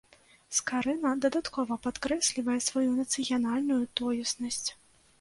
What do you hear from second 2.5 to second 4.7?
сваю нацыянальную тоеснасць.